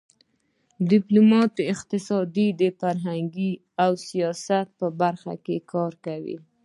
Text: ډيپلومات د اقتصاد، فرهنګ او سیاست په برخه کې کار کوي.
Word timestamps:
ډيپلومات 0.91 1.49
د 1.55 1.59
اقتصاد، 1.73 2.35
فرهنګ 2.81 3.35
او 3.83 3.91
سیاست 4.07 4.67
په 4.79 4.87
برخه 5.01 5.33
کې 5.45 5.55
کار 5.71 5.93
کوي. 6.05 6.37